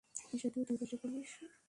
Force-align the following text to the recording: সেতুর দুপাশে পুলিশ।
সেতুর 0.39 0.63
দুপাশে 0.67 0.97
পুলিশ। 1.01 1.29